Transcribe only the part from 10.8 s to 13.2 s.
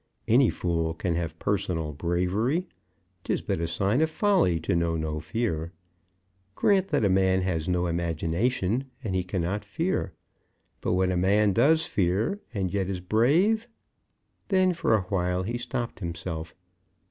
but when a man does fear, and yet is